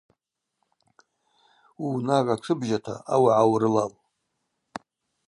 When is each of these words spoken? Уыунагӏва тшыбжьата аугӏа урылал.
Уыунагӏва 1.83 2.35
тшыбжьата 2.39 2.95
аугӏа 3.13 3.43
урылал. 3.51 3.91